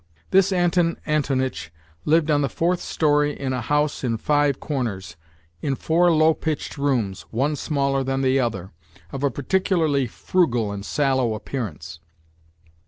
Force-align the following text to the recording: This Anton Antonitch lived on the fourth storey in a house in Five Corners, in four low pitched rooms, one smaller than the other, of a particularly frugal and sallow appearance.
This 0.31 0.51
Anton 0.51 0.97
Antonitch 1.05 1.71
lived 2.05 2.31
on 2.31 2.41
the 2.41 2.49
fourth 2.49 2.79
storey 2.81 3.39
in 3.39 3.53
a 3.53 3.61
house 3.61 4.03
in 4.03 4.17
Five 4.17 4.59
Corners, 4.59 5.15
in 5.61 5.75
four 5.75 6.11
low 6.11 6.33
pitched 6.33 6.75
rooms, 6.75 7.27
one 7.29 7.55
smaller 7.55 8.03
than 8.03 8.21
the 8.21 8.39
other, 8.39 8.71
of 9.11 9.21
a 9.21 9.29
particularly 9.29 10.07
frugal 10.07 10.71
and 10.71 10.83
sallow 10.83 11.35
appearance. 11.35 11.99